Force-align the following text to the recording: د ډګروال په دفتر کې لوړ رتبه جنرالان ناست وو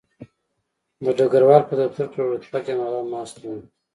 د 1.03 1.05
ډګروال 1.17 1.63
په 1.69 1.73
دفتر 1.81 2.05
کې 2.11 2.17
لوړ 2.21 2.29
رتبه 2.33 2.59
جنرالان 2.67 3.07
ناست 3.15 3.35
وو 3.41 3.57